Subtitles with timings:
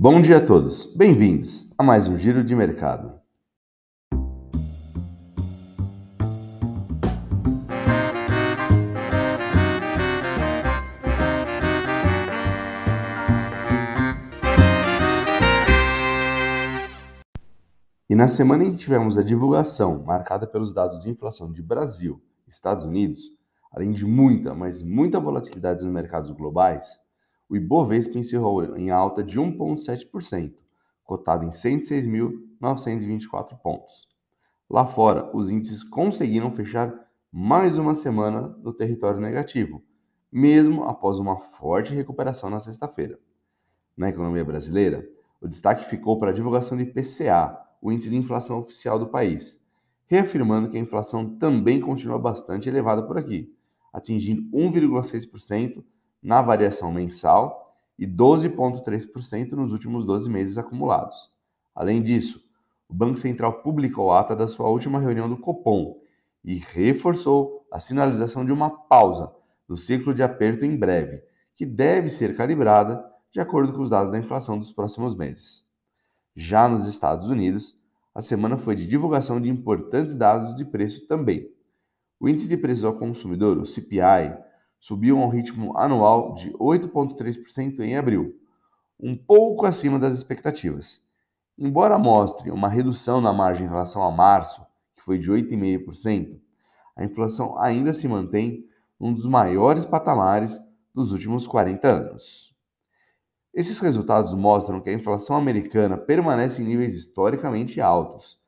[0.00, 3.20] Bom dia a todos, bem-vindos a mais um Giro de Mercado.
[18.08, 22.22] E na semana em que tivemos a divulgação marcada pelos dados de inflação de Brasil
[22.46, 23.22] e Estados Unidos,
[23.72, 27.00] além de muita, mas muita volatilidade nos mercados globais,
[27.48, 30.52] o Ibovespa encerrou em alta de 1,7%,
[31.02, 34.06] cotado em 106.924 pontos.
[34.68, 36.94] Lá fora, os índices conseguiram fechar
[37.32, 39.82] mais uma semana no território negativo,
[40.30, 43.18] mesmo após uma forte recuperação na sexta-feira.
[43.96, 45.08] Na economia brasileira,
[45.40, 49.58] o destaque ficou para a divulgação do IPCA, o índice de inflação oficial do país,
[50.06, 53.50] reafirmando que a inflação também continua bastante elevada por aqui,
[53.92, 55.82] atingindo 1,6%
[56.22, 61.30] na variação mensal e 12,3% nos últimos 12 meses acumulados.
[61.74, 62.44] Além disso,
[62.88, 66.00] o Banco Central publicou a ata da sua última reunião do Copom
[66.44, 69.32] e reforçou a sinalização de uma pausa
[69.68, 71.22] no ciclo de aperto em breve,
[71.54, 75.66] que deve ser calibrada de acordo com os dados da inflação dos próximos meses.
[76.34, 77.78] Já nos Estados Unidos,
[78.14, 81.50] a semana foi de divulgação de importantes dados de preço também.
[82.18, 84.34] O índice de preços ao consumidor, o CPI,
[84.80, 88.36] subiu a um ritmo anual de 8,3% em abril,
[89.00, 91.00] um pouco acima das expectativas.
[91.58, 94.64] Embora mostre uma redução na margem em relação a março,
[94.96, 96.38] que foi de 8,5%,
[96.96, 98.66] a inflação ainda se mantém
[99.00, 100.60] um dos maiores patamares
[100.94, 102.54] dos últimos 40 anos.
[103.54, 108.38] Esses resultados mostram que a inflação americana permanece em níveis historicamente altos,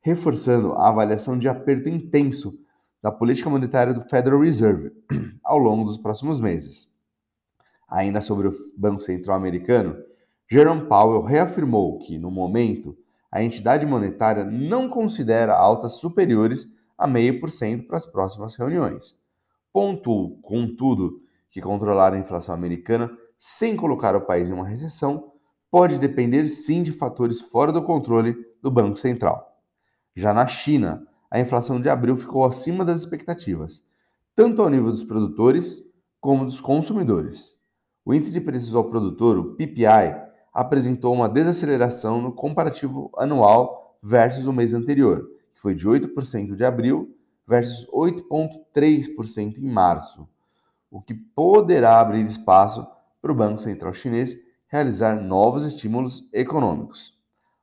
[0.00, 2.58] reforçando a avaliação de aperto intenso
[3.02, 4.92] da política monetária do Federal Reserve
[5.42, 6.90] ao longo dos próximos meses.
[7.88, 9.96] Ainda sobre o Banco Central americano,
[10.48, 12.96] Jerome Powell reafirmou que, no momento,
[13.30, 19.16] a entidade monetária não considera altas superiores a 0,5% para as próximas reuniões.
[19.72, 25.32] Pontuou, contudo, que controlar a inflação americana sem colocar o país em uma recessão
[25.70, 29.56] pode depender sim de fatores fora do controle do Banco Central.
[30.16, 33.82] Já na China, a inflação de abril ficou acima das expectativas,
[34.34, 35.84] tanto ao nível dos produtores
[36.20, 37.56] como dos consumidores.
[38.04, 40.16] O índice de preços ao produtor, o PPI,
[40.52, 46.64] apresentou uma desaceleração no comparativo anual versus o mês anterior, que foi de 8% de
[46.64, 47.14] abril
[47.46, 50.28] versus 8,3% em março,
[50.90, 52.86] o que poderá abrir espaço
[53.22, 54.36] para o Banco Central Chinês
[54.66, 57.16] realizar novos estímulos econômicos.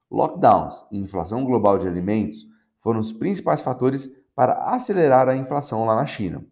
[0.10, 2.48] Lockdowns e inflação global de alimentos
[2.88, 6.46] foram os principais fatores para acelerar a inflação lá na China.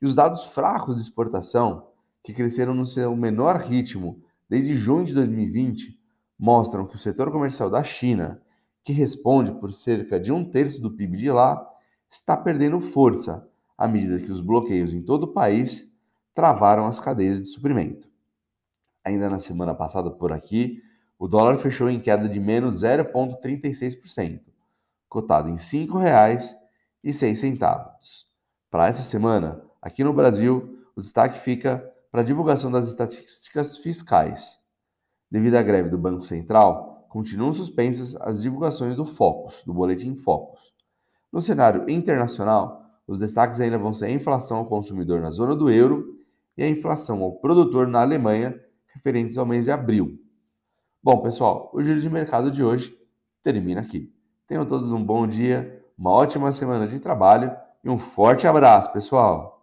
[0.00, 1.88] E os dados fracos de exportação,
[2.22, 5.98] que cresceram no seu menor ritmo desde junho de 2020,
[6.38, 8.40] mostram que o setor comercial da China,
[8.84, 11.68] que responde por cerca de um terço do PIB de lá,
[12.08, 13.44] está perdendo força
[13.76, 15.92] à medida que os bloqueios em todo o país
[16.32, 18.08] travaram as cadeias de suprimento.
[19.04, 20.80] Ainda na semana passada por aqui,
[21.18, 24.51] o dólar fechou em queda de menos 0,36%
[25.12, 26.54] cotado em R$ 5,06.
[28.70, 34.58] Para essa semana, aqui no Brasil, o destaque fica para a divulgação das estatísticas fiscais.
[35.30, 40.72] Devido à greve do Banco Central, continuam suspensas as divulgações do Focus, do Boletim Focus.
[41.30, 45.70] No cenário internacional, os destaques ainda vão ser a inflação ao consumidor na zona do
[45.70, 46.16] euro
[46.56, 48.58] e a inflação ao produtor na Alemanha,
[48.94, 50.18] referentes ao mês de abril.
[51.02, 52.96] Bom, pessoal, o giro de mercado de hoje
[53.42, 54.10] termina aqui.
[54.46, 59.61] Tenham todos um bom dia, uma ótima semana de trabalho e um forte abraço, pessoal!